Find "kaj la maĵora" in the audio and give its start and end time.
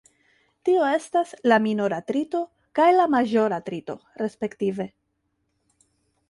2.79-3.61